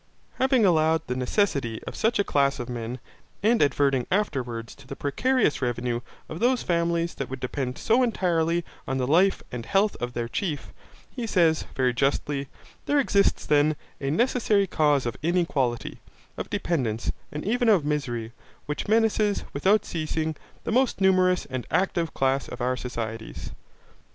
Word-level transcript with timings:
Having 0.39 0.65
allowed 0.65 1.05
the 1.05 1.15
necessity 1.15 1.79
of 1.83 1.95
such 1.95 2.17
a 2.17 2.23
class 2.23 2.57
of 2.57 2.67
men, 2.67 2.97
and 3.43 3.61
adverting 3.61 4.07
afterwards 4.09 4.73
to 4.73 4.87
the 4.87 4.95
precarious 4.95 5.61
revenue 5.61 6.01
of 6.27 6.39
those 6.39 6.63
families 6.63 7.13
that 7.13 7.29
would 7.29 7.39
depend 7.39 7.77
so 7.77 8.01
entirely 8.01 8.65
on 8.87 8.97
the 8.97 9.05
life 9.05 9.43
and 9.51 9.63
health 9.67 9.95
of 9.97 10.13
their 10.13 10.27
chief, 10.27 10.73
he 11.11 11.27
says, 11.27 11.65
very 11.75 11.93
justly: 11.93 12.47
'There 12.87 12.97
exists 12.97 13.45
then, 13.45 13.75
a 13.99 14.09
necessary 14.09 14.65
cause 14.65 15.05
of 15.05 15.17
inequality, 15.21 15.99
of 16.35 16.49
dependence, 16.49 17.11
and 17.31 17.45
even 17.45 17.69
of 17.69 17.85
misery, 17.85 18.31
which 18.65 18.87
menaces, 18.87 19.43
without 19.53 19.85
ceasing, 19.85 20.35
the 20.63 20.71
most 20.71 20.99
numerous 20.99 21.45
and 21.45 21.67
active 21.69 22.11
class 22.15 22.47
of 22.47 22.59
our 22.59 22.75
societies.' 22.75 23.51